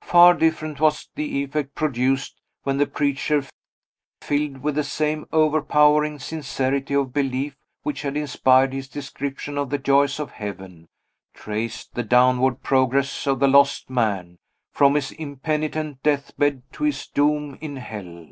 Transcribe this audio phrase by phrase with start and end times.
[0.00, 3.44] Far different was the effect produced when the preacher,
[4.22, 9.76] filled with the same overpowering sincerity of belief which had inspired his description of the
[9.76, 10.88] joys of heaven,
[11.34, 14.38] traced the downward progress of the lost man,
[14.72, 18.26] from his impenitent death bed to his doom in hell.